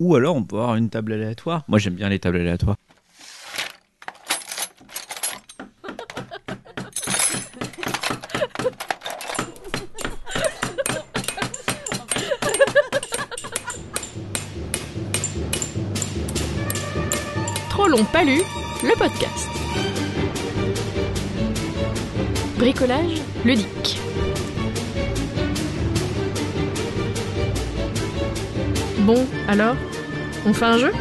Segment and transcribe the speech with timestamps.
[0.00, 1.62] Ou alors on peut avoir une table aléatoire.
[1.68, 2.76] Moi j'aime bien les tables aléatoires.
[17.68, 18.40] Trop long pas lu,
[18.82, 19.48] le podcast.
[22.58, 23.79] Bricolage ludique.
[29.06, 29.76] Bon, alors,
[30.44, 30.92] on fait un jeu?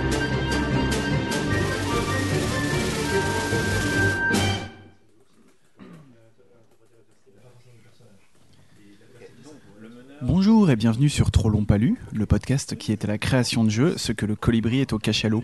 [10.21, 13.69] Bonjour et bienvenue sur Trop long Palu, le podcast qui est à la création de
[13.69, 15.43] jeux, ce que le colibri est au cachalot.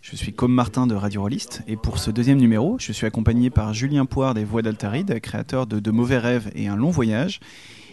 [0.00, 3.50] Je suis comme Martin de Radio Rolliste et pour ce deuxième numéro, je suis accompagné
[3.50, 7.40] par Julien Poire des Voix d'Altaride, créateur de De mauvais rêves et un long voyage,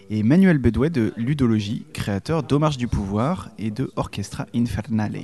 [0.09, 5.21] et Manuel Bedouet de Ludologie, créateur d'Hommage du pouvoir et de Orchestra Infernale.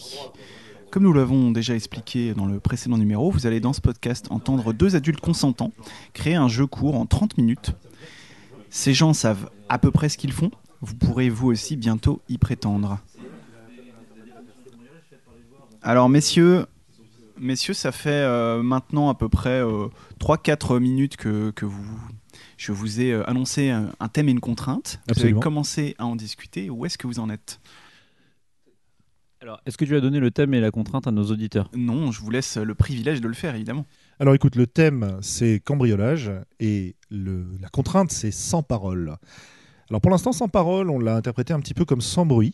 [0.91, 4.73] Comme nous l'avons déjà expliqué dans le précédent numéro, vous allez dans ce podcast entendre
[4.73, 5.71] deux adultes consentants
[6.13, 7.71] créer un jeu court en 30 minutes.
[8.69, 12.37] Ces gens savent à peu près ce qu'ils font, vous pourrez vous aussi bientôt y
[12.37, 12.99] prétendre.
[15.81, 16.65] Alors messieurs,
[17.43, 19.61] messieurs, ça fait euh, maintenant à peu près
[20.19, 21.99] 3-4 minutes que, que vous,
[22.57, 24.99] je vous ai euh, annoncé un, un thème et une contrainte.
[25.13, 26.69] Vous avez commencé à en discuter.
[26.69, 27.59] Où est-ce que vous en êtes?
[29.41, 31.69] Alors est-ce que tu as donné le thème et la contrainte à nos auditeurs?
[31.75, 33.85] Non, je vous laisse le privilège de le faire, évidemment.
[34.19, 39.17] Alors écoute, le thème c'est cambriolage et le, la contrainte c'est sans parole.
[39.89, 42.53] Alors pour l'instant, sans parole, on l'a interprété un petit peu comme sans bruit.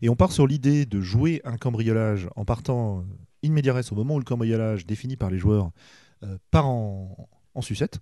[0.00, 3.02] Et on part sur l'idée de jouer un cambriolage en partant euh,
[3.44, 5.70] in au moment où le cambriolage défini par les joueurs
[6.24, 8.00] euh, part en, en sucette,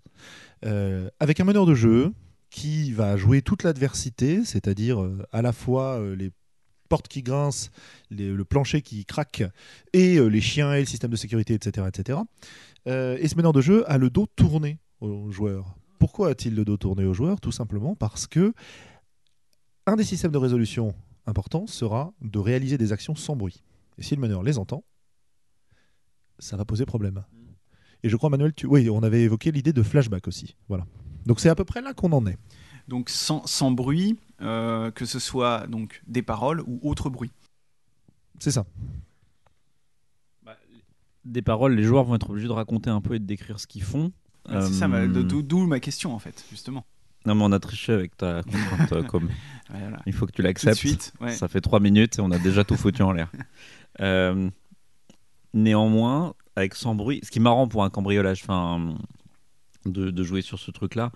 [0.64, 2.14] euh, avec un meneur de jeu
[2.50, 6.30] qui va jouer toute l'adversité, c'est-à-dire euh, à la fois les
[6.88, 7.70] portes qui grincent,
[8.10, 9.42] le plancher qui craque,
[9.92, 11.86] et les chiens et le système de sécurité, etc.
[11.88, 12.20] etc.
[12.86, 15.74] Et ce meneur de jeu a le dos tourné aux joueurs.
[15.98, 17.40] Pourquoi a-t-il le dos tourné aux joueurs?
[17.40, 18.54] Tout simplement parce que
[19.86, 20.94] un des systèmes de résolution
[21.26, 23.64] importants sera de réaliser des actions sans bruit.
[23.98, 24.84] Et si le meneur les entend,
[26.38, 27.24] ça va poser problème.
[28.02, 28.66] Et je crois, Manuel, tu...
[28.66, 30.54] oui, on avait évoqué l'idée de flashback aussi.
[30.68, 30.86] Voilà.
[31.24, 32.38] Donc c'est à peu près là qu'on en est.
[32.88, 37.32] Donc sans, sans bruit, euh, que ce soit donc des paroles ou autre bruit.
[38.38, 38.64] C'est ça.
[41.24, 43.66] Des paroles, les joueurs vont être obligés de raconter un peu et de décrire ce
[43.66, 44.12] qu'ils font.
[44.48, 46.84] Ouais, C'est ça, Euh, d'où d'où ma question en fait, justement.
[47.24, 49.28] Non mais on a triché avec ta contrainte euh, comme.
[49.68, 49.98] Voilà.
[50.06, 51.12] Il faut que tu l'acceptes.
[51.20, 51.32] ouais.
[51.32, 53.32] Ça fait trois minutes et on a déjà tout foutu en l'air.
[54.00, 54.48] Euh,
[55.56, 58.96] néanmoins, avec sans bruit, ce qui est marrant pour un cambriolage, enfin,
[59.84, 61.10] de, jouer sur ce truc-là,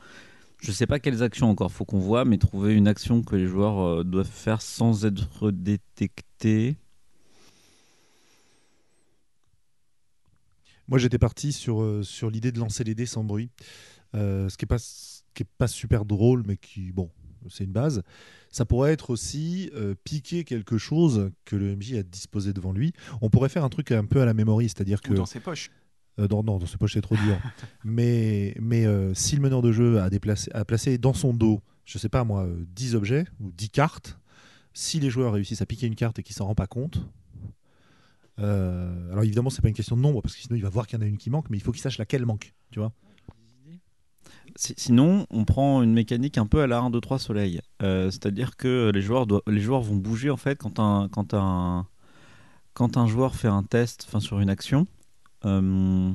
[0.60, 3.46] je sais pas quelles actions encore faut qu'on voit, mais trouver une action que les
[3.46, 6.76] joueurs euh, doivent faire sans être détectés.
[10.88, 13.50] Moi, j'étais parti sur, euh, l'idée de lancer les dés sans bruit,
[14.16, 14.82] Euh, ce qui n'est pas,
[15.38, 17.10] est pas super drôle, mais qui, bon,
[17.48, 18.02] c'est une base.
[18.50, 22.92] Ça pourrait être aussi euh, piquer quelque chose que le MJ a disposé devant lui.
[23.20, 25.40] On pourrait faire un truc un peu à la memory, c'est-à-dire que Ou dans ses
[25.40, 25.70] poches.
[26.18, 27.38] euh, dans, non, dans ses poches, c'est trop dur.
[27.84, 31.60] mais mais euh, si le meneur de jeu a, déplacé, a placé dans son dos,
[31.84, 34.18] je sais pas moi, euh, 10 objets ou 10 cartes,
[34.74, 37.00] si les joueurs réussissent à piquer une carte et qu'ils s'en rendent pas compte,
[38.38, 40.86] euh, alors évidemment, c'est pas une question de nombre, parce que sinon il va voir
[40.86, 42.54] qu'il y en a une qui manque, mais il faut qu'il sache laquelle manque.
[42.70, 42.92] Tu vois
[44.56, 47.60] Sinon, on prend une mécanique un peu à la 1, 2, 3 soleil.
[47.82, 49.26] Euh, C'est-à-dire que les joueurs,
[49.82, 51.06] vont bouger en fait quand un,
[53.06, 54.86] joueur fait un test enfin, sur une action.
[55.44, 56.12] Euh,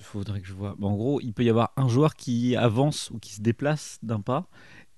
[0.00, 0.76] faudrait que je vois.
[0.80, 4.20] En gros, il peut y avoir un joueur qui avance ou qui se déplace d'un
[4.20, 4.48] pas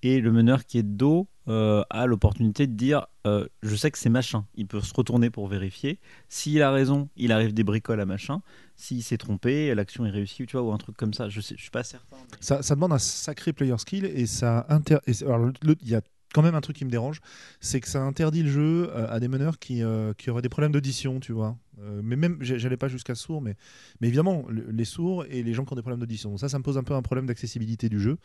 [0.02, 3.98] et le meneur qui est dos euh, a l'opportunité de dire euh, Je sais que
[3.98, 4.46] c'est machin.
[4.54, 5.98] Il peut se retourner pour vérifier.
[6.28, 8.40] S'il a raison, il arrive des bricoles à machin.
[8.76, 11.28] S'il s'est trompé, l'action est réussie, tu vois, ou un truc comme ça.
[11.28, 12.16] Je je suis pas certain.
[12.40, 14.98] ça, demande un sacré player skill et ça inter...
[15.06, 16.02] il y a
[16.32, 17.20] quand même un truc qui me dérange,
[17.58, 19.82] c'est que ça interdit le jeu euh, à des meneurs qui,
[20.16, 21.56] qui auraient des problèmes d'audition, tu vois.
[22.02, 23.56] Mais même, j'allais pas jusqu'à sourds, mais,
[24.00, 26.36] mais évidemment, le- les sourds et les gens qui ont des problèmes d'audition.
[26.36, 28.18] Ça, ça me pose un peu un problème d'accessibilité du jeu.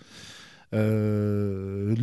[0.75, 1.95] Euh,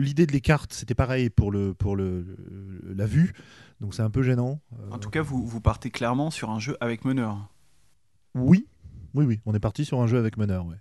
[0.00, 3.32] L'idée de les cartes, c'était pareil pour, le, pour le, le- la vue,
[3.80, 4.60] donc c'est un peu gênant.
[4.78, 7.48] Euh, En tout cas, vous, vous partez clairement sur un jeu avec meneur.
[8.34, 8.66] oui,
[9.14, 10.76] oui, oui, on est parti sur un jeu avec meneur, ouais.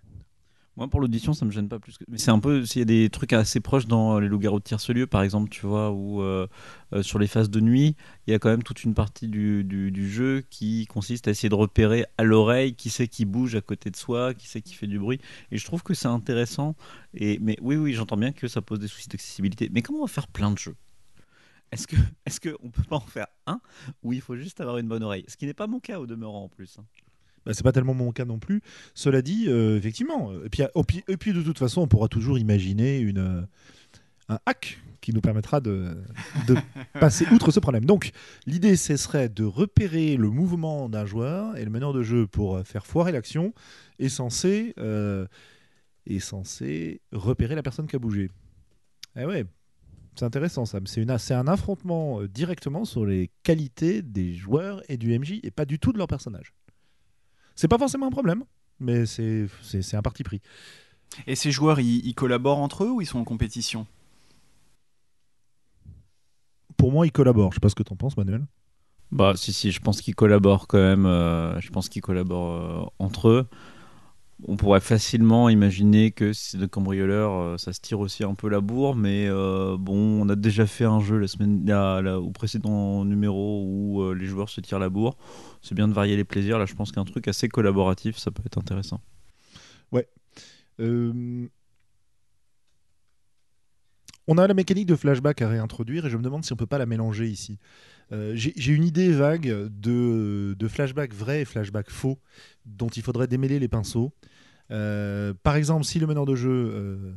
[0.79, 1.97] Moi, pour l'audition, ça me gêne pas plus.
[1.97, 2.05] Que...
[2.07, 2.65] Mais c'est un peu.
[2.65, 5.49] S'il y a des trucs assez proches dans euh, les loups-garous de Tierce-Lieu, par exemple,
[5.49, 6.47] tu vois, ou euh,
[6.93, 9.65] euh, sur les phases de nuit, il y a quand même toute une partie du,
[9.65, 13.61] du, jeu qui consiste à essayer de repérer à l'oreille qui c'est qui bouge à
[13.61, 15.19] côté de soi, qui c'est qui fait du bruit.
[15.51, 16.77] Et je trouve que c'est intéressant.
[17.13, 17.39] Et...
[17.41, 19.67] Mais oui, oui, j'entends bien que ça pose des soucis d'accessibilité.
[19.73, 20.77] Mais comment on va faire plein de jeux?
[21.73, 23.59] Est-ce que est-ce que on peut pas en faire un
[24.01, 25.25] où il faut juste avoir une bonne oreille?
[25.27, 26.79] Ce qui n'est pas mon cas au demeurant en plus.
[26.79, 26.85] hein.
[27.49, 28.61] Bah, c'est pas tellement mon cas non plus.
[28.93, 30.31] Cela dit, euh, effectivement.
[30.45, 33.41] Et puis, et puis- et puis, de toute façon, on pourra toujours imaginer une, euh,
[34.27, 35.97] un hack qui nous permettra de,
[36.47, 36.55] de
[36.99, 37.85] passer outre ce problème.
[37.85, 38.11] Donc,
[38.45, 42.57] l'idée, ce serait de repérer le mouvement d'un joueur et le meneur de jeu pour
[42.57, 43.51] euh, faire foirer l'action
[43.97, 45.25] est censé, euh,
[46.05, 48.29] est censé repérer la personne qui a bougé.
[49.19, 49.43] Eh ouais,
[50.15, 50.77] c'est intéressant ça.
[50.85, 55.65] C'est un affrontement euh, directement sur les qualités des joueurs et du MJ et pas
[55.65, 56.53] du tout de leur personnage.
[57.59, 58.45] C'est pas forcément un problème,
[58.79, 59.49] mais c'est
[59.93, 60.39] un parti pris.
[61.27, 63.85] Et ces joueurs, ils, ils collaborent entre eux ou ils sont en compétition?
[66.77, 67.51] Pour moi, ils collaborent.
[67.51, 68.45] Je sais pas ce que t'en penses, Manuel.
[69.11, 71.05] Bah si si, je pense qu'ils collaborent quand même.
[71.05, 73.47] euh, je pense qu'ils collaborent euh, entre eux.
[74.47, 78.35] On pourrait facilement imaginer que si c'est de cambrioleurs, euh, ça se tire aussi un
[78.35, 82.31] peu la bourre, mais euh, bon, on a déjà fait un jeu la semaine, au
[82.31, 85.17] précédent numéro où euh, les joueurs se tirent la bourre.
[85.61, 86.57] C'est bien de varier les plaisirs.
[86.57, 89.01] Là, je pense qu'un truc assez collaboratif, ça peut être intéressant.
[90.79, 91.47] Euh,
[94.31, 96.67] On a la mécanique de flashback à réintroduire et je me demande si on peut
[96.67, 97.57] pas la mélanger ici.
[98.11, 102.19] Euh, J'ai une idée vague de, flashback vrai et flashback faux
[102.63, 104.13] dont il faudrait démêler les pinceaux.
[104.69, 107.13] Euh, par exemple, si le meneur de jeu euh,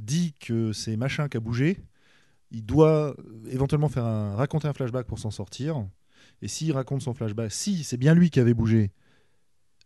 [0.00, 1.78] dit que c'est machin qui a bougé,
[2.50, 3.14] il doit
[3.48, 5.86] éventuellement faire raconter un flashback pour s'en sortir.
[6.42, 8.90] Et s'il raconte son flashback, si c'est bien lui qui avait bougé,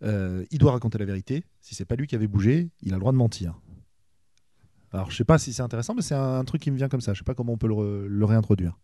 [0.02, 1.44] il doit raconter la vérité.
[1.60, 3.60] Si c'est pas lui qui avait bougé, il a le droit de mentir.
[4.92, 6.88] Alors je sais pas si c'est intéressant, mais c'est un, un truc qui me vient
[6.88, 7.12] comme ça.
[7.14, 8.76] Je sais pas comment on peut le, re- le réintroduire.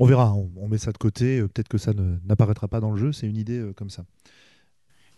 [0.00, 1.38] On verra, on, on met ça de côté.
[1.38, 3.12] euh, Peut-être que ça ne- n'apparaîtra pas dans le jeu.
[3.12, 4.04] C'est une idée euh, comme ça.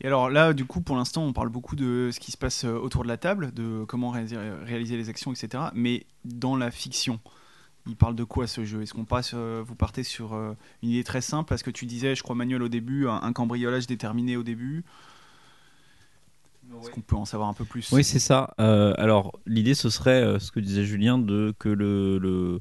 [0.00, 2.64] Et alors là, du coup, pour l'instant, on parle beaucoup de ce qui se passe
[2.64, 5.64] euh, autour de la table, de comment réaliser, réaliser les actions, etc.
[5.74, 7.18] Mais dans la fiction,
[7.86, 8.82] il parle de quoi ce jeu?
[8.82, 10.52] Est-ce qu'on passe, euh, vous partez sur euh,
[10.82, 11.48] une idée très simple?
[11.48, 14.84] Parce que tu disais, je crois Manuel au début, un, un cambriolage déterminé au début.
[16.82, 18.54] Est-ce qu'on peut en savoir un peu plus Oui, c'est ça.
[18.60, 22.60] Euh, alors, l'idée, ce serait euh, ce que disait Julien, de que le, le,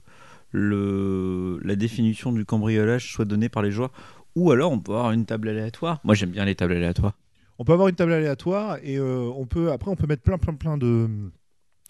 [0.52, 3.92] le- la définition du cambriolage soit donnée par les joueurs.
[4.36, 6.00] Ou alors, on peut avoir une table aléatoire.
[6.04, 7.14] Moi, j'aime bien les tables aléatoires.
[7.58, 10.38] On peut avoir une table aléatoire et euh, on peut après on peut mettre plein
[10.38, 11.08] plein plein de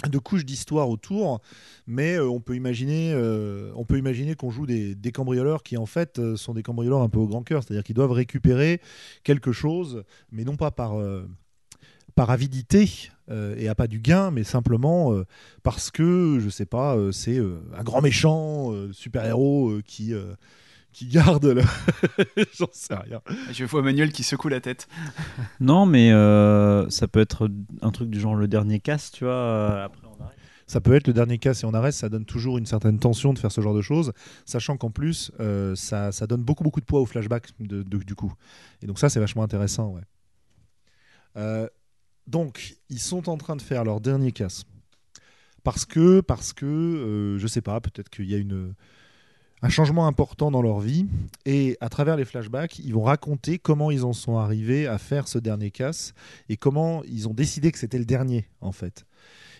[0.07, 1.39] de couches d'histoire autour,
[1.87, 5.85] mais on peut imaginer, euh, on peut imaginer qu'on joue des, des cambrioleurs qui en
[5.87, 8.81] fait sont des cambrioleurs un peu au grand cœur, c'est-à-dire qu'ils doivent récupérer
[9.23, 11.25] quelque chose, mais non pas par euh,
[12.15, 15.25] par avidité euh, et à pas du gain, mais simplement euh,
[15.63, 20.33] parce que je sais pas, euh, c'est euh, un grand méchant super héros qui euh,
[20.93, 21.61] qui garde le,
[22.57, 23.21] j'en sais rien.
[23.51, 24.87] Je vois Manuel qui secoue la tête.
[25.59, 27.49] Non, mais euh, ça peut être
[27.81, 29.83] un truc du genre le dernier casse, tu vois.
[29.83, 30.37] après, on arrête.
[30.67, 33.33] Ça peut être le dernier cas si on arrête, ça donne toujours une certaine tension
[33.33, 34.13] de faire ce genre de choses,
[34.45, 37.97] sachant qu'en plus, euh, ça, ça donne beaucoup, beaucoup de poids au flashback de, de-
[37.97, 38.33] du coup.
[38.81, 40.01] Et donc ça, c'est vachement intéressant, ouais.
[41.37, 41.67] Euh,
[42.27, 44.63] donc, ils sont en train de faire leur dernier casse.
[45.63, 48.73] Parce que, parce que euh, je sais pas, peut-être qu'il y a une,
[49.61, 51.07] un changement important dans leur vie.
[51.45, 55.27] Et à travers les flashbacks, ils vont raconter comment ils en sont arrivés à faire
[55.27, 56.13] ce dernier casse
[56.49, 59.05] et comment ils ont décidé que c'était le dernier, en fait.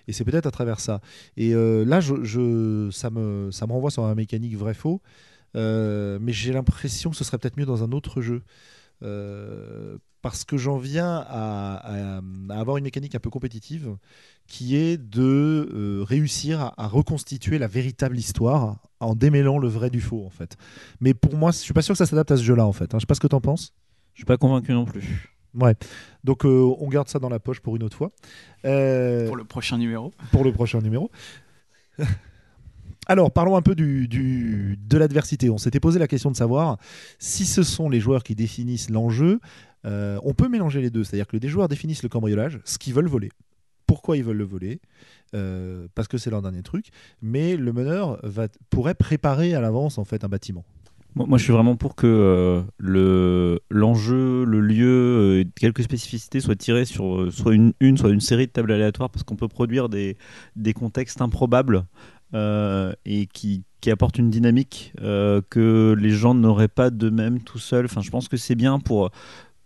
[0.08, 1.02] Et c'est peut-être à travers ça.
[1.38, 5.02] Et euh, là, ça, me, ça me renvoie sur la mécanique vrai-faux.
[5.56, 8.44] Euh, mais j'ai l'impression que ce serait peut-être mieux dans un autre jeu.
[9.04, 13.96] Euh, parce que j'en viens à, à- à avoir une mécanique un peu compétitive
[14.48, 15.22] qui est de
[15.72, 20.30] euh, réussir à, à reconstituer la véritable histoire en démêlant le vrai du faux en
[20.32, 20.58] fait.
[21.00, 22.86] Mais pour moi, je suis pas sûr que ça s'adapte à ce jeu-là en fait.
[22.96, 22.98] hein.
[22.98, 23.74] Je sais pas ce que tu en penses.
[24.14, 25.30] Je suis pas convaincu non plus.
[25.54, 25.76] Ouais.
[26.24, 28.12] Donc euh, on garde ça dans la poche pour une autre fois.
[28.66, 30.12] Euh, Pour le prochain numéro.
[30.32, 31.12] pour le prochain numéro.
[33.06, 35.50] Alors, parlons un peu de l'adversité.
[35.50, 36.78] On s'était posé la question de savoir
[37.20, 39.40] si ce sont les joueurs qui définissent l'enjeu.
[39.86, 42.94] euh, on peut mélanger les deux, c'est-à-dire que les joueurs définissent le cambriolage, ce qu'ils
[42.94, 43.30] veulent voler,
[43.86, 44.82] pourquoi ils veulent le voler,
[45.36, 46.88] euh, parce que c'est leur dernier truc,
[47.22, 48.20] mais le meneur
[48.72, 50.66] pourrait préparer à l'avance en fait un bâtiment.
[51.14, 56.84] Moi, je suis vraiment pour que euh, le l'enjeu, le lieu, quelques spécificités soient tirées
[56.84, 60.18] sur soit une, soit une série de tables aléatoires, parce qu'on peut produire des,
[60.76, 61.86] contextes improbables
[62.34, 67.86] et qui, qui apportent une dynamique euh, que les gens n'auraient pas d'eux-mêmes tout seuls.
[67.86, 69.12] Enfin, je pense que c'est bien pour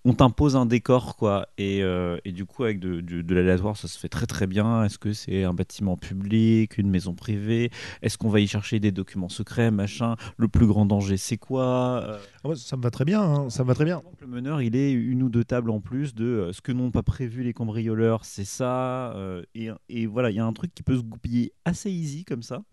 [0.06, 1.48] on t'impose un décor, quoi.
[1.58, 4.48] Et, euh, et du coup, avec de, de- de l'aléatoire, ça se fait très très
[4.48, 4.84] bien.
[4.86, 7.70] Est-ce que c'est un bâtiment public, une maison privée?
[8.02, 10.16] Est-ce qu'on va y chercher des documents secrets, machin?
[10.38, 12.02] Le plus grand danger, c'est quoi?
[12.06, 14.02] Euh, Ah ouais, ça me va très bien, hein, ça me va très bien.
[14.22, 16.92] Le meneur, il est une ou deux tables en plus de euh, ce que n'ont
[16.92, 19.14] pas prévu les cambrioleurs, c'est ça.
[19.54, 22.44] et, et voilà, il y a un truc qui peut se goupiller assez easy comme
[22.44, 22.64] ça.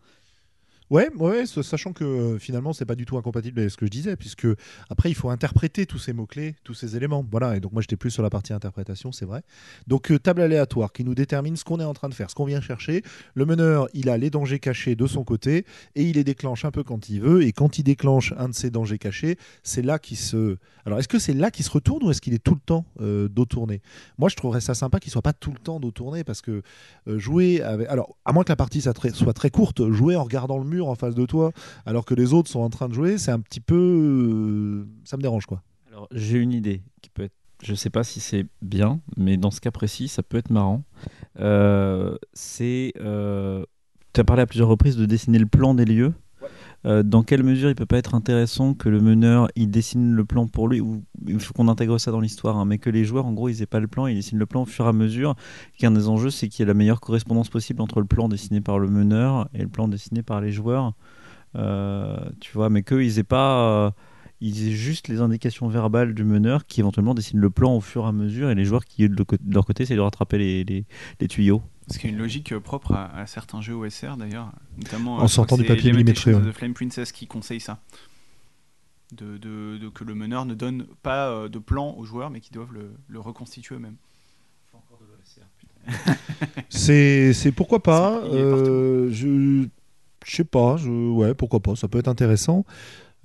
[0.89, 3.91] Ouais, ouais, sachant que euh, finalement c'est pas du tout incompatible avec ce que je
[3.91, 4.47] disais, puisque
[4.89, 7.27] après il faut interpréter tous ces mots clés, tous ces éléments.
[7.29, 9.43] Voilà, et donc moi j'étais plus sur la partie interprétation, c'est vrai.
[9.89, 12.37] Donc euh, table aléatoire qui nous détermine ce qu'on est en train de faire, ce
[12.37, 13.03] qu'on vient chercher.
[13.35, 15.67] Le meneur, il a les dangers cachés de son côté
[15.97, 17.43] et il les déclenche un peu quand il veut.
[17.43, 20.57] Et quand il déclenche un de ces dangers cachés, c'est là qu'il se.
[20.85, 22.85] Alors est-ce que c'est là qu'il se retourne ou est-ce qu'il est tout le temps
[23.01, 23.83] euh, dos tourné
[24.19, 26.63] Moi je trouverais ça sympa qu'il soit pas tout le temps dos tourné parce que
[27.09, 27.61] euh, jouer.
[27.61, 30.95] Alors à moins que la partie soit très courte, jouer en regardant le mur en
[30.95, 31.53] face de toi
[31.85, 33.75] alors que les autres sont en train de jouer, c'est un petit peu.
[33.75, 35.63] euh, ça me dérange quoi.
[35.89, 37.35] Alors, j'ai une idée qui peut être.
[37.63, 40.85] Je sais pas si c'est bien, mais dans ce cas précis, ça peut être marrant.
[41.41, 42.93] Euh, c'est.
[42.97, 46.13] tu as parlé à plusieurs reprises de dessiner le plan des lieux.
[46.85, 50.25] Euh, dans quelle mesure il peut pas être intéressant que le meneur il dessine le
[50.25, 53.05] plan pour lui ou il faut qu'on intègre ça dans l'histoire hein, mais que les
[53.05, 54.89] joueurs en gros ils aient pas le plan ils dessinent le plan au fur et
[54.89, 55.35] à mesure.
[55.79, 58.61] Qu'un des enjeux c'est qu'il y ait la meilleure correspondance possible entre le plan dessiné
[58.61, 60.93] par le meneur et le plan dessiné par les joueurs.
[61.57, 63.91] Euh, tu vois mais qu'ils aient pas euh,
[64.41, 68.05] ils aient juste les indications verbales du meneur qui éventuellement dessine le plan au fur
[68.05, 71.63] et à mesure et les joueurs qui de leur côté essaient de rattraper les tuyaux
[71.89, 75.25] Ce qui est une logique euh, propre à, à certains jeux OSR d'ailleurs, notamment En
[75.25, 76.59] euh, sortant du papier c'est millimétré, Lamentations ouais.
[76.59, 77.79] Flame Princess qui conseille ça.
[79.13, 82.41] De, de- de- que le meneur ne donne pas euh, de plan aux joueurs, mais
[82.41, 83.97] qu'ils doivent le, le reconstituer eux-mêmes.
[86.69, 88.21] C'est pourquoi pas.
[88.25, 89.67] Euh, je
[90.25, 90.77] je sais pas.
[90.77, 91.77] Je, ouais, pourquoi pas.
[91.77, 92.65] Ça peut être intéressant.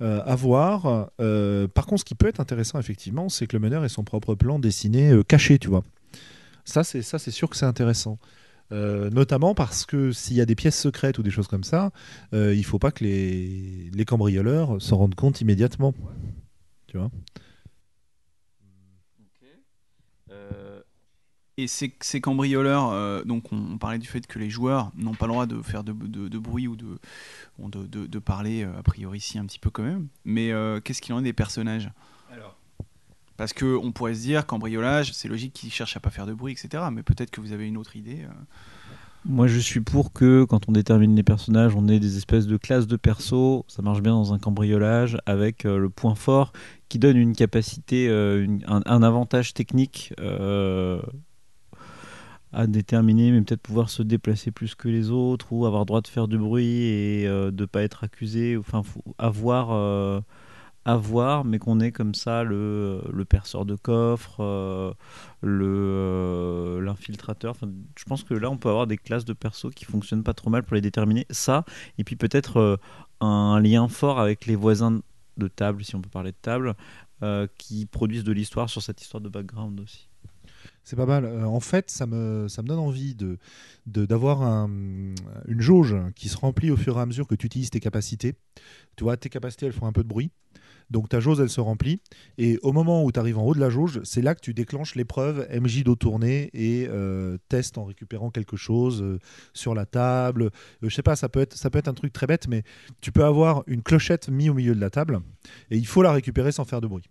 [0.00, 1.10] euh, à voir.
[1.20, 4.04] Euh, par contre, ce qui peut être intéressant, effectivement, c'est que le meneur ait son
[4.04, 5.82] propre plan dessiné euh, caché, tu vois.
[6.64, 8.18] Ça, c'est ça, c'est sûr que c'est intéressant.
[8.70, 11.90] Euh, notamment parce que s'il y a des pièces secrètes ou des choses comme ça,
[12.32, 15.92] euh, il faut pas que les, les cambrioleurs s'en rendent compte immédiatement.
[16.86, 17.10] Tu vois
[21.58, 25.12] Et ces, ces cambrioleurs, euh, donc on, on parlait du fait que les joueurs n'ont
[25.12, 26.98] pas le droit de faire de, de- de bruit ou de,
[27.58, 30.08] ou de, de- de parler, euh, a priori si un petit peu quand même.
[30.24, 31.90] Mais euh, qu'est-ce qu'il en est des personnages?
[33.42, 36.32] Parce que on pourrait se dire cambriolage, c'est logique qu'ils cherchent à pas faire de
[36.32, 36.84] bruit, etc.
[36.92, 38.20] Mais peut-être que vous avez une autre idée.
[38.22, 38.28] euh.
[39.24, 42.56] Moi, je suis pour que quand on détermine les personnages, on ait des espèces de
[42.56, 43.64] classes de perso.
[43.66, 46.52] Ça marche bien dans un cambriolage avec euh, le point fort
[46.88, 50.14] qui donne une capacité, euh, un, avantage technique
[52.52, 56.06] à déterminer, mais peut-être pouvoir se déplacer plus que les autres ou avoir droit de
[56.06, 58.56] faire du bruit et de pas être accusé.
[58.56, 58.82] Enfin,
[59.18, 60.22] avoir.
[60.84, 64.92] Avoir, mais qu'on ait comme ça le, le perceur de coffre, euh,
[65.42, 67.54] le euh, l'infiltrateur.
[67.96, 70.50] Je pense que là, on peut avoir des classes de persos qui fonctionnent pas trop
[70.50, 71.26] mal pour les déterminer.
[71.30, 71.64] Ça,
[71.98, 72.76] et puis peut-être euh,
[73.20, 75.00] un lien fort avec les voisins
[75.36, 76.74] de table, si on peut parler de table,
[77.56, 80.08] qui produisent de l'histoire sur cette histoire de background aussi.
[80.82, 81.24] C'est pas mal.
[81.44, 83.38] En fait, ça me, ça me donne envie de,
[83.86, 84.68] de- d'avoir un-
[85.46, 88.34] une jauge qui se remplit au fur et à mesure que tu utilises tes capacités.
[88.96, 90.32] Tu vois, tes capacités, elles font un peu de bruit.
[90.92, 92.00] Donc ta jauge, elle se remplit.
[92.38, 94.52] Et au moment où tu arrives en haut de la jauge, c'est là que tu
[94.52, 99.18] déclenches l'épreuve MJ dos tourné et euh, test en récupérant quelque chose euh,
[99.54, 100.42] sur la table.
[100.44, 100.50] Euh,
[100.82, 102.62] je sais pas, ça peut, être, ça peut être un truc très bête, mais
[103.00, 105.20] tu peux avoir une clochette mise au milieu de la table
[105.70, 107.04] et il faut la récupérer sans faire de bruit.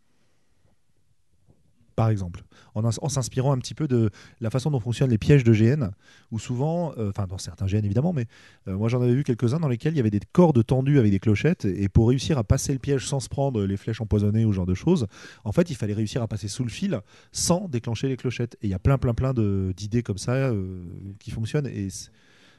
[1.96, 2.44] Par exemple,
[2.74, 5.54] en, ins- en s'inspirant un petit peu de la façon dont fonctionnent les pièges de
[5.54, 5.92] GN,
[6.32, 8.26] où souvent, euh, enfin dans certains GN évidemment, mais
[8.68, 11.12] euh, moi j'en avais vu quelques-uns dans lesquels il y avait des cordes tendues avec
[11.12, 14.46] des clochettes, et pour réussir à passer le piège sans se prendre les flèches empoisonnées
[14.46, 15.08] ou ce genre de choses,
[15.44, 17.00] en fait il fallait réussir à passer sous le fil
[17.34, 18.56] sans déclencher les clochettes.
[18.62, 20.84] Et il y a plein plein plein d'idées comme ça euh,
[21.20, 21.90] qui fonctionnent, et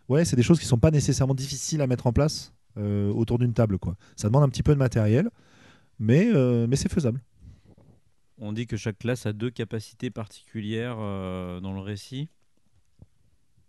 [0.08, 3.52] ouais, c'est des choses qui sont pas nécessairement difficiles à mettre en place autour d'une
[3.52, 3.96] table, quoi.
[4.16, 5.28] Ça demande un petit peu de matériel,
[5.98, 6.30] mais,
[6.66, 7.20] mais c'est faisable.
[8.44, 12.28] On dit que chaque classe a deux capacités particulières euh, dans le récit.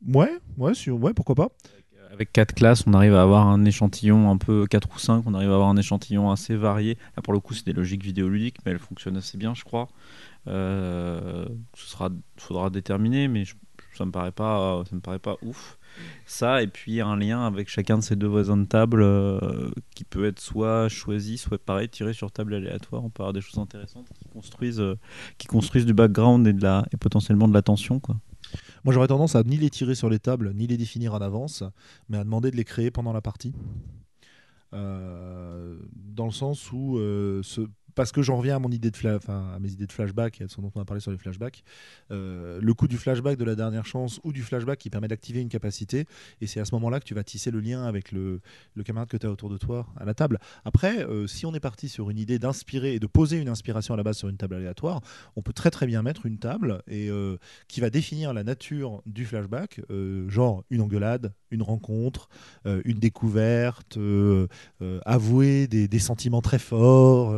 [0.08, 1.50] Ouais, ouais, si- ouais, pourquoi pas.
[2.12, 5.34] Avec quatre classes, on arrive à avoir un échantillon un peu 4 ou 5, on
[5.34, 6.98] arrive à avoir un échantillon assez varié.
[7.16, 9.90] Là, pour le coup, c'est des logiques vidéoludiques, mais elles fonctionnent assez bien, je crois.
[10.48, 13.56] Euh, ce sera, faudra déterminer, mais je-
[13.98, 15.78] ça me paraît pas, ça me paraît pas ouf.
[16.26, 20.04] Ça, et puis un lien avec chacun de ces deux voisins de table euh, qui
[20.04, 23.04] peut être soit choisi, soit pareil, tiré sur table aléatoire.
[23.04, 24.98] On peut avoir des choses intéressantes qui construisent, euh,
[25.38, 28.16] qui construisent du background et, de la, et potentiellement de l'attention, quoi.
[28.84, 31.64] Moi, j'aurais tendance à ni les tirer sur les tables, ni les définir en avance,
[32.10, 33.54] mais à demander de les créer pendant la partie.
[34.74, 37.62] Euh, dans le sens où, euh, ce-
[37.96, 40.48] parce que j'en reviens à mon idée de à mes idées de flashback et à
[40.48, 41.64] dont on a parlé sur les flashbacks.
[42.12, 45.42] Euh, le coup du flashback de la dernière chance ou du flashback qui permet d'activer
[45.42, 46.06] une capacité,
[46.42, 48.42] et c'est à ce moment-là que tu vas tisser le lien avec le,
[48.86, 50.40] camarade que tu as autour de toi à la table.
[50.66, 53.94] Après, euh, si on est parti sur une idée d'inspirer et de poser une inspiration
[53.94, 55.02] à la base sur une table aléatoire,
[55.36, 59.02] on peut très très bien mettre une table et euh, qui va définir la nature
[59.06, 59.82] du flashback,
[60.28, 62.30] genre une engueulade, une rencontre,
[62.66, 64.48] euh, une découverte, euh,
[64.82, 67.34] euh, avouer des, sentiments très forts,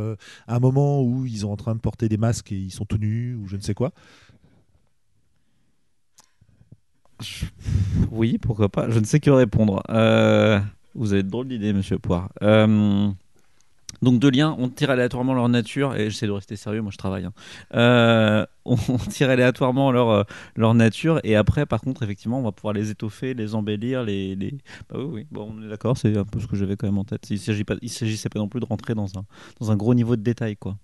[0.48, 2.98] un moment où ils sont en train de porter des masques et ils sont tout
[2.98, 3.92] nus ou je ne sais quoi.
[8.10, 8.90] Oui, pourquoi pas.
[8.90, 9.82] Je ne sais que répondre.
[10.94, 12.30] Vous avez de drôles d'idées, monsieur Poire.
[14.02, 16.98] Donc, deux liens, on tire aléatoirement leur nature, et j'essaie de rester sérieux, moi je
[16.98, 17.24] travaille.
[17.24, 17.32] hein.
[17.74, 20.22] Euh, on tire aléatoirement leur, euh,
[20.54, 24.36] leur nature, et après, par contre, effectivement, on va pouvoir les étoffer, les embellir, les.
[24.90, 26.98] Bah oui, oui, bon, on est d'accord, c'est un peu ce que j'avais quand même
[26.98, 27.30] en tête.
[27.30, 30.76] Il ne s'agissait pas non plus de rentrer dans un, gros niveau de détail, quoi.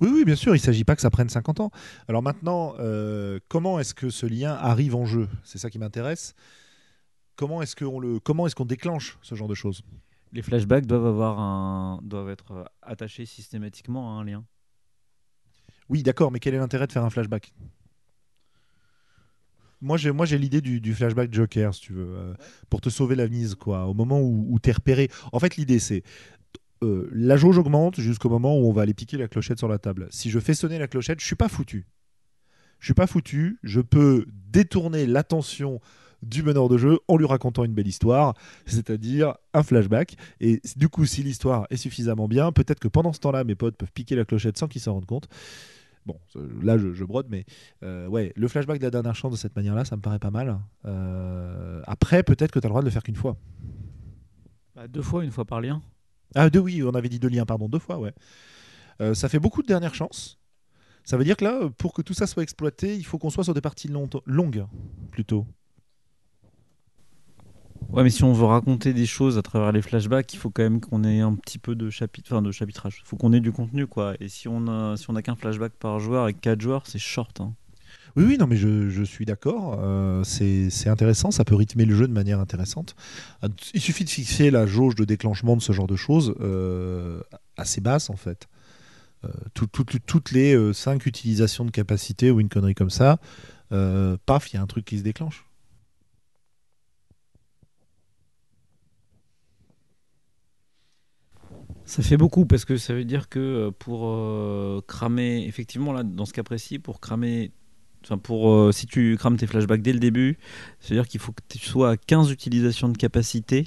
[0.00, 1.70] Oui, oui, bien sûr, il ne s'agit pas que ça prenne 50 ans.
[2.08, 5.28] Alors maintenant, euh, comment est-ce que ce lien arrive en jeu?
[5.42, 6.34] C'est ça qui m'intéresse.
[7.36, 9.82] Comment est-ce qu'on le, comment est-ce qu'on déclenche ce genre de choses?
[10.32, 14.44] Les flashbacks doivent, avoir un, doivent être euh, attachés systématiquement à un lien.
[15.88, 17.52] Oui, d'accord, mais quel est l'intérêt de faire un flashback?
[19.80, 22.34] Moi, j'ai, moi, j'ai l'idée du, du flashback Joker, si tu veux, euh,
[22.68, 23.86] pour te sauver la mise, quoi.
[23.86, 25.10] Au moment où, où t'es repéré.
[25.32, 26.04] En fait, l'idée, c'est
[26.82, 29.78] euh, la jauge augmente jusqu'au moment où on va aller piquer la clochette sur la
[29.78, 30.06] table.
[30.10, 31.86] Si je fais sonner la clochette, je suis pas foutu.
[32.78, 33.58] Je suis pas foutu.
[33.62, 35.80] Je peux détourner l'attention
[36.22, 38.34] du meneur de jeu en lui racontant une belle histoire,
[38.66, 40.16] c'est-à-dire un flashback.
[40.40, 43.76] Et du coup, si l'histoire est suffisamment bien, peut-être que pendant ce temps-là, mes potes
[43.76, 45.28] peuvent piquer la clochette sans qu'ils s'en rendent compte.
[46.06, 46.18] Bon,
[46.62, 47.44] là je, je brode, mais
[47.82, 50.30] euh, ouais, le flashback de la dernière chance de cette manière-là, ça me paraît pas
[50.30, 50.58] mal.
[50.86, 53.36] Euh, après, peut-être que tu as le droit de le faire qu'une fois.
[54.74, 55.82] Bah, deux fois, une fois par lien.
[56.34, 58.12] Ah, deux, oui, on avait dit deux liens, pardon, deux fois, ouais.
[59.00, 60.38] Euh, ça fait beaucoup de dernières chances.
[61.04, 63.44] Ça veut dire que là, pour que tout ça soit exploité, il faut qu'on soit
[63.44, 63.90] sur des parties
[64.26, 64.66] longues
[65.10, 65.46] plutôt.
[67.92, 70.62] Ouais, mais si on veut raconter des choses à travers les flashbacks, il faut quand
[70.62, 73.00] même qu'on ait un petit peu de chapitre, enfin de chapitrage.
[73.04, 74.14] Il faut qu'on ait du contenu, quoi.
[74.20, 77.40] Et si on a, si on qu'un flashback par joueur avec quatre joueurs, c'est short.
[77.40, 77.54] hein.
[78.16, 79.78] Oui, oui, non, mais je, suis d'accord.
[79.82, 82.94] Euh, c'est intéressant, ça peut rythmer le jeu de manière intéressante.
[83.44, 87.20] Euh, Il suffit de fixer la jauge de déclenchement de ce genre de choses euh,
[87.56, 88.48] assez basse, en fait.
[89.24, 93.18] Euh, tout- tout- tout- toutes les cinq utilisations de capacité ou une connerie comme ça,
[93.70, 95.44] paf, il y a un truc qui se déclenche.
[101.90, 106.04] Ça fait beaucoup parce que ça veut dire que euh, pour euh, cramer, effectivement, là,
[106.04, 107.50] dans ce cas précis, pour cramer,
[108.04, 110.38] enfin, pour, euh, si tu crames tes flashbacks dès le début,
[110.78, 113.66] ça veut dire qu'il faut que tu sois à 15 utilisations de capacité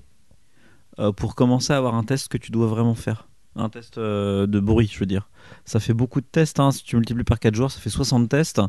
[1.17, 3.27] pour commencer à avoir un test que tu dois vraiment faire.
[3.57, 5.27] Un test de bruit, je veux dire.
[5.65, 6.61] Ça fait beaucoup de tests.
[6.61, 6.71] hein.
[6.71, 8.61] Si tu multiplies par 4 joueurs, ça fait 60 tests.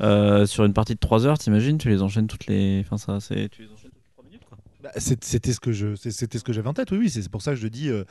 [0.00, 2.84] Sur une partie de 3 heures, t'imagines, tu les enchaînes toutes les.
[2.90, 3.66] Enfin, c'est toutes les
[4.14, 4.58] 3 minutes, quoi.
[4.86, 6.90] Bah, C'était ce que je, c'était ce que j'avais en tête.
[6.92, 7.88] Oui, oui, c'est pour ça que je dis.
[7.88, 8.04] euh,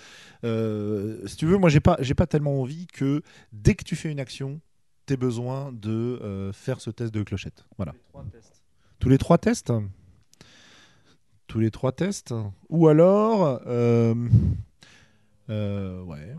[0.43, 3.21] euh, si tu veux, moi, j'ai pas, j'ai pas tellement envie que
[3.53, 4.59] dès que tu fais une action,
[5.05, 7.65] t'aies besoin de euh, faire ce test de clochette.
[7.77, 7.93] Voilà.
[8.99, 9.71] Tous les trois tests.
[11.47, 12.33] Tous les trois tests.
[12.69, 14.13] Ou alors, euh,
[15.47, 16.35] ouais.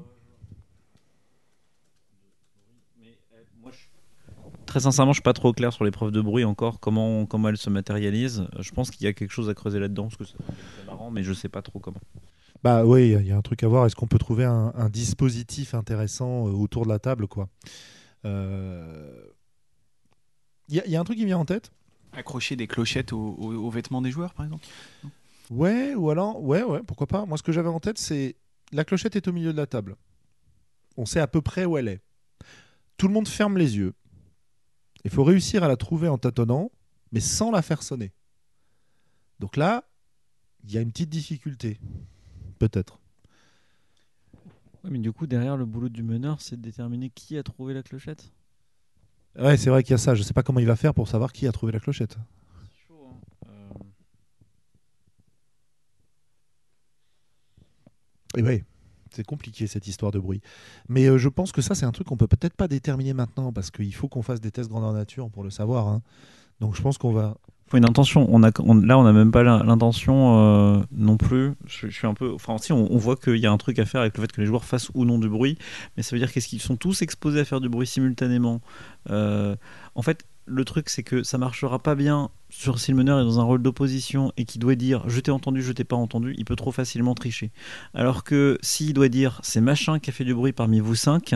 [4.77, 7.49] Très sincèrement, je suis pas trop clair sur les preuves de bruit encore, comment, comment
[7.49, 8.41] elles se matérialisent.
[8.41, 11.11] Euh, Je pense qu'il y a quelque chose à creuser là-dedans, parce que c'est marrant,
[11.11, 11.97] mais je sais pas trop comment.
[12.63, 13.87] Bah oui, il y a un truc à voir.
[13.87, 17.49] Est-ce qu'on peut trouver un, un dispositif intéressant euh, autour de la table, quoi?
[18.27, 19.19] Euh,
[20.69, 21.71] Il y, a- il y a un truc qui me vient en tête?
[22.13, 24.67] Accrocher des clochettes aux, aux- aux vêtements des joueurs, par exemple?
[25.49, 27.25] Ouais, ou alors, ouais, ouais, pourquoi pas.
[27.25, 28.37] Moi, ce que j'avais en tête, c'est
[28.73, 29.97] la clochette est au milieu de la table.
[30.99, 32.03] On sait à peu près où elle est.
[32.99, 33.95] Tout le monde ferme les yeux.
[35.07, 36.73] Il faut réussir à la trouver en tâtonnant,
[37.13, 38.11] mais sans la faire sonner.
[39.39, 39.85] Donc là,
[40.65, 41.79] il y a une petite difficulté.
[42.59, 42.99] Peut-être.
[44.83, 47.73] Ouais, mais du coup, derrière le boulot du meneur, c'est de déterminer qui a trouvé
[47.73, 48.33] la clochette?
[49.39, 50.17] Ouais, c'est vrai qu'il y a ça.
[50.17, 52.19] Je sais pas comment il va faire pour savoir qui a trouvé la clochette.
[52.65, 53.21] C'est chaud, hein.
[53.47, 53.75] Euh,
[58.39, 58.65] Et ouais,
[59.17, 60.41] c'est compliqué cette histoire de bruit.
[60.89, 63.53] Mais euh, je pense que ça, c'est un truc qu'on peut peut-être pas déterminer maintenant
[63.53, 65.89] parce qu'il faut qu'on fasse des tests grandeur nature pour le savoir.
[65.89, 66.03] hein.
[66.61, 67.37] Donc je pense qu'on va.
[67.67, 68.27] faut une intention.
[68.31, 71.53] On a, là, on n'a même pas l'in- l'intention euh, non plus.
[71.67, 72.33] Je, suis un peu.
[72.33, 74.47] Enfin, on voit qu'il y a un truc à faire avec le fait que les
[74.47, 75.59] joueurs fassent ou non du bruit.
[75.97, 78.61] Mais ça veut dire qu'est-ce qu'ils sont tous exposés à faire du bruit simultanément?
[79.11, 79.55] Euh,
[79.95, 83.25] en fait, le truc, c'est que ça marchera pas bien sur si le meneur est
[83.25, 86.35] dans un rôle d'opposition et qui doit dire je t'ai entendu, je t'ai pas entendu,
[86.39, 87.51] il peut trop facilement tricher.
[87.95, 91.35] Alors que s'il doit dire c'est machin qui a fait du bruit parmi vous cinq,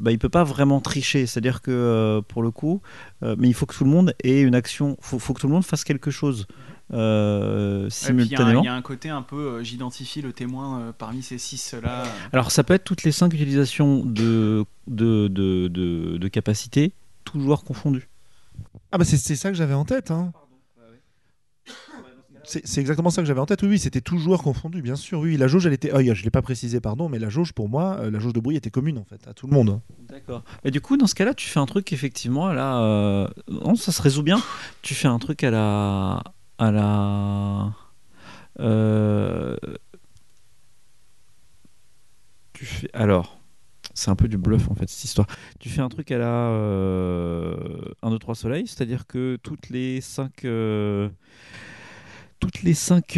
[0.00, 1.24] bah, il peut pas vraiment tricher.
[1.26, 2.82] C'est-à-dire que euh, pour le coup,
[3.22, 5.46] euh, mais il faut que tout le monde ait une action, faut, faut que tout
[5.48, 6.46] le monde fasse quelque chose.
[6.92, 8.62] euh, Ouais, puis Il y, a un- simultanément.
[8.62, 11.74] il y a un côté un peu, euh, j'identifie le témoin euh, parmi ces six
[11.82, 12.04] là.
[12.32, 16.92] Alors ça peut être toutes les cinq utilisations de, de, de, de, de capacité,
[17.24, 18.08] tous joueurs confondus.
[18.90, 20.10] Ah bah c'est ça que j'avais en tête.
[20.10, 20.32] Hein.
[22.44, 23.62] C'est exactement ça que j'avais en tête.
[23.62, 25.20] Oui, oui, c'était tout joueur confondu, bien sûr.
[25.20, 25.90] Oui, la jauge, elle était.
[25.92, 28.40] Ah, je l'ai pas précisé, pardon, mais la jauge pour moi, euh, la jauge de
[28.40, 29.80] bruit était commune en fait à tout le monde.
[30.08, 30.42] D'accord.
[30.64, 32.82] Et du coup, dans ce cas-là, tu fais un truc effectivement là.
[32.82, 34.42] euh, Non, ça se résout bien.
[34.82, 36.22] Tu fais un truc à la.
[36.58, 37.72] À la.
[38.60, 39.56] euh,
[42.52, 42.90] Tu fais.
[42.92, 43.38] Alors.
[43.94, 45.26] C'est un peu du bluff en fait cette histoire.
[45.58, 47.56] Tu fais un truc à la euh,
[48.02, 50.46] 1, 2, 3 soleil, c'est-à-dire que toutes les 5
[52.40, 53.16] toutes les 5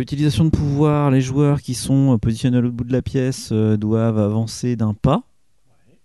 [0.00, 3.50] utilisations de pouvoir, les joueurs qui sont euh, positionnés à l'autre bout de la pièce
[3.52, 5.22] euh, doivent avancer d'un pas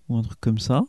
[0.09, 0.83] ou un truc comme ça.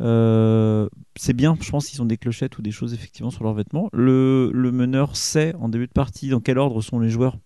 [0.00, 3.54] Euh, c'est bien, je pense qu'ils ont des clochettes ou des choses effectivement sur leurs
[3.54, 3.88] vêtements.
[3.92, 7.38] Le, meneur sait en début de partie dans quel ordre sont les joueurs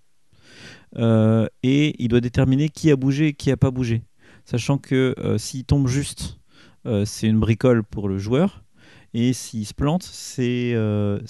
[0.96, 4.02] Euh, et il doit déterminer qui a bougé et qui a pas bougé.
[4.50, 6.38] Sachant que euh, s'il tombe juste,
[6.86, 8.64] euh, c'est une bricole pour le joueur.
[9.12, 11.20] Et s'il se plante, c'est euh,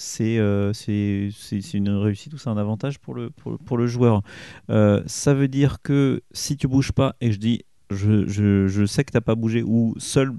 [1.73, 4.21] une réussite ou c'est un avantage pour le, joueur.
[4.69, 9.19] Ça veut dire que si tu bouges pas et je dis je, sais que t'as
[9.19, 10.31] pas bougé ou seuls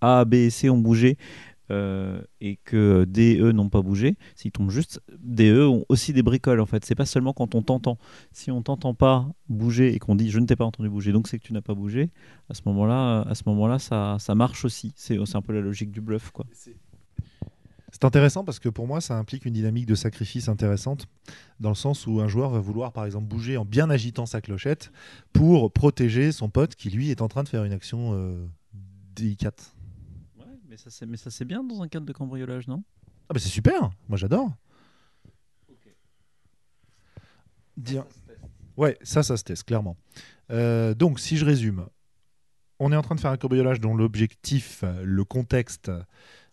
[0.00, 1.18] A, B et C ont bougé
[1.70, 5.68] euh, et que D et E n'ont pas bougé, s'ils tombent juste, D et E
[5.68, 6.84] ont aussi des bricoles en fait.
[6.84, 7.98] C'est pas seulement quand on t'entend.
[8.32, 11.28] Si on t'entend pas bouger et qu'on dit je ne t'ai pas entendu bouger, donc
[11.28, 12.10] c'est que tu n'as pas bougé,
[12.48, 14.92] à ce moment-là, à ce moment-là ça, ça marche aussi.
[14.96, 16.46] C'est c'est un peu la logique du bluff quoi.
[17.92, 21.06] C'est intéressant parce que pour moi, ça implique une dynamique de sacrifice intéressante,
[21.58, 24.40] dans le sens où un joueur va vouloir, par exemple, bouger en bien agitant sa
[24.40, 24.92] clochette
[25.32, 28.46] pour protéger son pote qui, lui, est en train de faire une action euh,
[29.14, 29.74] délicate.
[30.80, 32.82] Mais ça c'est mais ça c'est bien dans un cadre de cambriolage, non?
[33.28, 34.50] Ah bah c'est super, moi j'adore.
[37.76, 38.06] Dire-
[38.76, 39.96] Ouais, ça, ça se teste, clairement.
[40.50, 41.86] Euh, donc, si je résume,
[42.78, 45.90] on est en train de faire un cambriolage dont l'objectif, le contexte,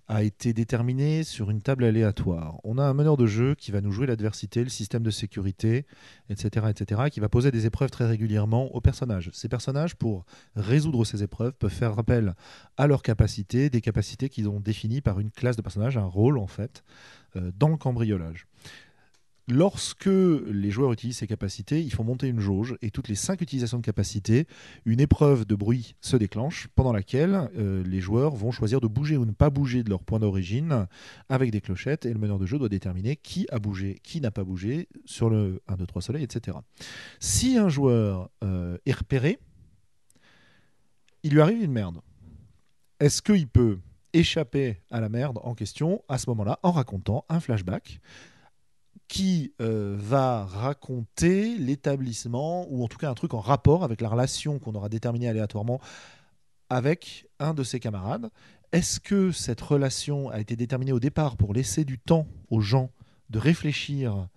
[0.08, 2.60] a été déterminé sur une table aléatoire.
[2.63, 5.86] On a un meneur de jeu qui va nous jouer l'adversité, le système de sécurité,
[6.30, 9.30] etc., etc., qui va poser des épreuves très régulièrement aux personnages.
[9.34, 12.36] Ces personnages, pour résoudre ces épreuves, peuvent faire appel
[12.78, 16.38] à leurs capacités, des capacités qu'ils ont définies par une classe de personnages, un rôle
[16.38, 16.84] en fait,
[17.36, 18.48] euh, dans le cambriolage.
[19.49, 23.39] Lorsque les joueurs utilisent ces capacités, ils font monter une jauge et toutes les cinq
[23.39, 24.45] utilisations de capacités,
[24.83, 29.15] une épreuve de bruit se déclenche pendant laquelle euh, les joueurs vont choisir de bouger
[29.15, 30.88] ou ne pas bouger de leur point d'origine
[31.29, 34.31] avec des clochettes et le meneur de jeu doit déterminer qui a bougé, qui n'a
[34.31, 36.57] pas bougé sur le 1, 2, 3 soleil, etc.
[37.21, 39.39] Si un joueur euh, est repéré,
[41.23, 42.01] il lui arrive une merde.
[42.99, 43.79] Est-ce qu'il peut
[44.12, 48.01] échapper à la merde en question à ce moment-là en racontant un flashback
[49.08, 54.10] qui euh, va raconter l'établissement, ou en tout cas un truc en rapport avec la
[54.10, 55.80] relation qu'on aura déterminée aléatoirement
[56.70, 58.30] avec un de ses camarades.
[58.74, 62.89] Est-ce que cette relation a été déterminée au départ pour laisser du temps aux gens
[63.30, 64.28] de réfléchir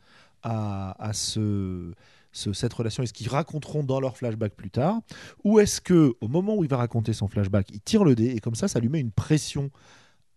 [0.44, 1.92] à, à ce,
[2.30, 5.00] ce- cette relation et ce qu'ils raconteront dans leur flashback plus tard?
[5.42, 8.26] Ou est-ce que au moment où il va raconter son flashback, il tire le dé
[8.26, 9.70] et comme ça, ça lui met une pression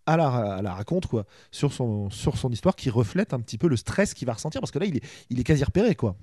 [0.05, 3.67] à la, à raconte quoi, sur, son, sur son histoire qui reflète un petit peu
[3.67, 5.95] le stress qu'il va ressentir parce que là, il est, il est quasi repéré.
[5.95, 6.15] quoi.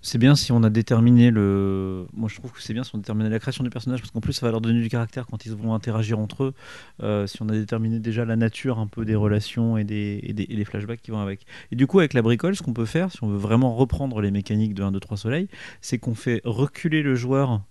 [0.00, 2.06] C'est bien si on a déterminé le.
[2.12, 4.12] Moi, je trouve que c'est bien si on a déterminé la création du personnage parce
[4.12, 6.54] qu'en plus, ça va leur donner du caractère quand ils vont interagir entre eux.
[7.02, 10.32] Euh, si on a déterminé déjà la nature un peu des relations et des, et
[10.32, 11.46] des flashbacks qui vont avec.
[11.72, 14.20] Et du coup, avec la bricole, ce qu'on peut faire, si on veut vraiment reprendre
[14.20, 15.48] les mécaniques de 1, 2, 3 soleil,
[15.80, 17.62] c'est qu'on fait reculer le joueur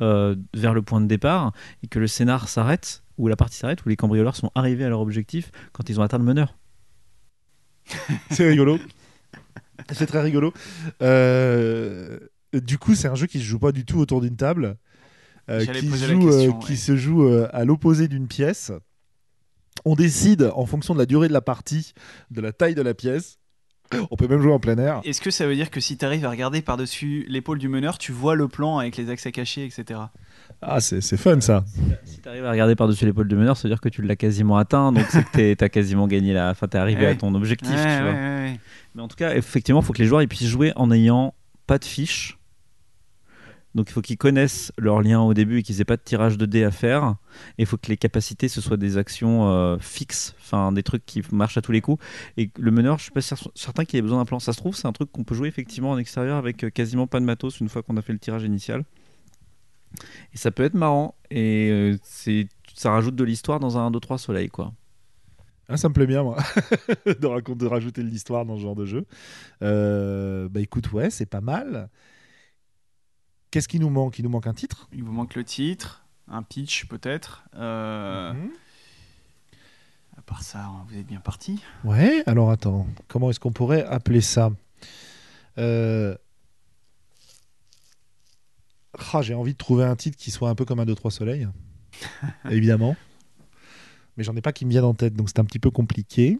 [0.00, 3.84] euh, vers le point de départ et que le scénar s'arrête, ou la partie s'arrête,
[3.84, 6.56] où les cambrioleurs sont arrivés à leur objectif quand ils ont atteint le meneur.
[8.30, 8.78] C'est rigolo.
[9.92, 10.52] c'est très rigolo.
[11.02, 12.18] Euh,
[12.52, 14.76] du coup, c'est un jeu qui se joue pas du tout autour d'une table.
[15.50, 18.70] euh, qui, joue, euh, qui se joue euh, à l'opposé d'une pièce.
[19.84, 21.92] On décide en fonction de la durée de la partie,
[22.30, 23.38] de la taille de la pièce.
[24.10, 25.00] On peut même jouer en plein air.
[25.04, 27.96] Est-ce que ça veut dire que si tu arrives à regarder par-dessus l'épaule du meneur,
[27.96, 30.00] tu vois le plan avec les accès cachés, etc.
[30.62, 31.64] Ah, c'est c'est fun ça.
[32.04, 34.16] Si tu arrives à regarder par-dessus l'épaule du meneur, ça veut dire que tu l'as
[34.16, 36.50] quasiment atteint, donc c'est que tu as quasiment gagné la.
[36.50, 37.12] Enfin, tu es arrivé Ouais.
[37.12, 38.10] à ton objectif, Ouais, tu ouais, vois.
[38.12, 38.16] ouais,
[38.52, 38.60] ouais.
[38.94, 41.34] Mais en tout cas, effectivement, il faut que les joueurs ils puissent jouer en n'ayant
[41.66, 42.36] pas de fiches.
[43.74, 46.38] Donc il faut qu'ils connaissent leur lien au début et qu'ils aient pas de tirage
[46.38, 47.14] de dés à faire.
[47.58, 51.04] Et il faut que les capacités ce soit des actions euh, fixes, enfin des trucs
[51.06, 52.02] qui marchent à tous les coups.
[52.38, 54.40] Et le meneur, je suis pas cer- certain qu'il ait besoin d'un plan.
[54.40, 57.06] Ça se trouve, c'est un truc qu'on peut jouer effectivement en extérieur avec euh, quasiment
[57.06, 58.84] pas de matos une fois qu'on a fait le tirage initial.
[60.32, 61.14] Et ça peut être marrant.
[61.30, 64.72] Et euh, c'est ça rajoute de l'histoire dans un 1, 2, 3 soleil quoi.
[65.70, 66.38] Ah, ça me plaît bien, moi,
[67.06, 69.04] de, raconter, de rajouter de l'histoire dans ce genre de jeu.
[69.62, 71.90] Euh, bah écoute, ouais, c'est pas mal.
[73.50, 74.18] Qu'est-ce qui nous manque?
[74.18, 74.88] Il nous manque un titre?
[74.92, 77.44] Il vous manque le titre, un pitch peut-être.
[77.54, 78.50] Euh, Mhm.
[80.16, 81.62] À part ça, vous êtes bien parti.
[81.84, 84.50] Ouais, alors attends, comment est-ce qu'on pourrait appeler ça?
[85.58, 86.16] Euh,
[89.12, 91.48] ah, J'ai envie de trouver un titre qui soit un peu comme un 2-3 soleil,
[92.50, 92.96] évidemment.
[94.16, 96.38] Mais j'en ai pas qui me viennent en tête, donc c'est un petit peu compliqué.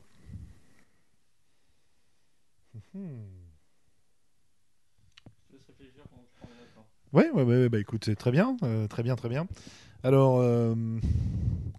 [7.13, 9.47] Ouais, ouais, ouais, bah écoute, c'est très bien, euh, très bien, très bien.
[10.03, 10.75] Alors, euh,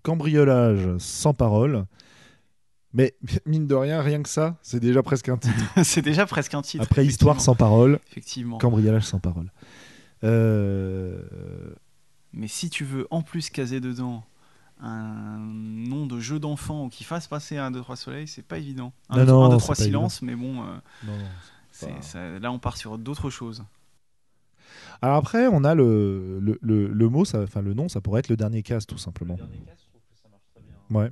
[0.01, 1.85] cambriolage sans parole.
[2.93, 3.13] Mais
[3.45, 5.63] mine de rien, rien que ça, c'est déjà presque un titre.
[5.83, 6.83] c'est déjà presque un titre.
[6.83, 8.57] Après, histoire sans parole, Effectivement.
[8.57, 9.51] cambriolage sans parole.
[10.23, 11.21] Euh,
[12.33, 14.23] Mais si tu veux en plus caser dedans
[14.81, 18.93] un nom de jeu d'enfant ou qui fasse passer un 2-3 soleil, c'est pas évident.
[19.09, 21.13] Un, Non, non, 2-3 c'est pas silence, mais bon, euh, non,
[21.81, 23.63] pas- ça- là on part sur d'autres choses.
[25.01, 28.19] Alors après, on a le, le, le, le mot, ça, enfin le nom, ça pourrait
[28.19, 29.37] être le dernier casse, tout simplement.
[30.91, 31.11] Ouais.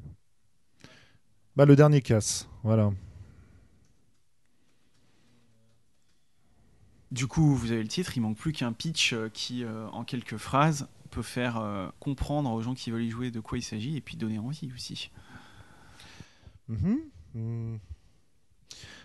[1.55, 2.91] Bah, le dernier casse, voilà.
[7.11, 10.03] Du coup, vous avez le titre, il manque plus qu'un pitch euh, qui, euh, en
[10.03, 13.61] quelques phrases, peut faire euh, comprendre aux gens qui veulent y jouer de quoi il
[13.61, 15.09] s'agit et puis donner envie aussi.
[16.67, 16.99] Mhm.
[17.33, 17.77] Mm.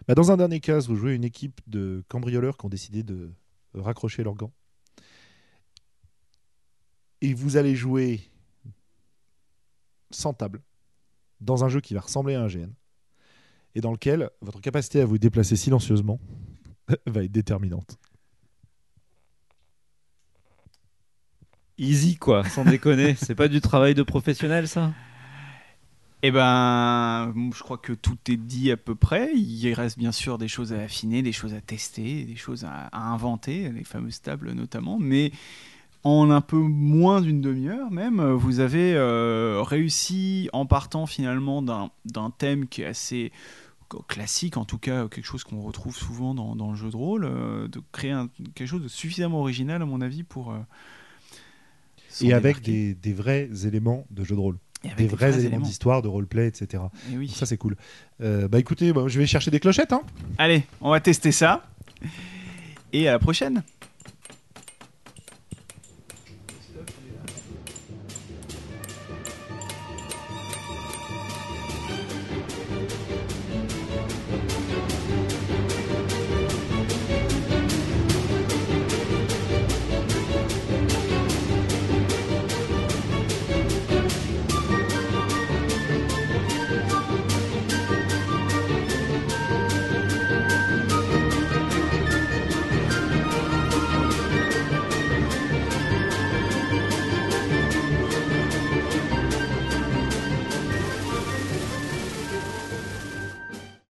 [0.08, 3.30] Bah, dans un dernier cas, vous jouez une équipe de cambrioleurs qui ont décidé de
[3.74, 4.52] raccrocher leurs gants.
[7.20, 8.20] Et vous allez jouer
[10.10, 10.60] sans table,
[11.40, 12.72] dans un jeu qui va ressembler à un GN,
[13.76, 16.20] et dans lequel votre capacité à vous déplacer silencieusement
[17.07, 17.98] va être déterminante.
[21.78, 23.14] Easy quoi, sans déconner.
[23.20, 24.92] C'est pas du travail de professionnel ça?
[26.24, 29.33] Eh ben, je crois que tout est dit à peu près.
[29.35, 32.87] Il reste bien sûr des choses à affiner, des choses à tester, des choses à,
[32.92, 34.98] à inventer, les fameuses tables notamment.
[35.00, 35.33] Mais
[36.05, 41.90] en un peu moins d'une demi-heure même, vous avez euh, réussi en partant finalement d'un
[42.05, 43.33] d'un thème qui est assez
[44.09, 47.24] classique, en tout cas quelque chose qu'on retrouve souvent dans, dans le jeu de rôle,
[47.24, 50.52] euh, de créer un- quelque chose de suffisamment original à mon avis pour...
[50.52, 50.59] euh,
[52.20, 54.59] Et avec des, des vrais éléments de jeu de rôle.
[54.96, 56.83] Des vrais, éléments d'histoire, de roleplay, etc.
[57.12, 57.28] Oui.
[57.28, 57.76] Ça, c'est cool.
[58.20, 59.92] Euh, bah écoutez, bah, je vais chercher des clochettes.
[59.92, 60.02] Hein.
[60.38, 61.64] Allez, on va tester ça.
[62.92, 63.62] Et à la prochaine.